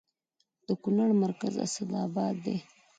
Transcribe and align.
د 0.67 0.69
کونړ 0.81 1.09
مرکز 1.23 1.53
اسداباد 1.65 2.35
دی 2.45 2.57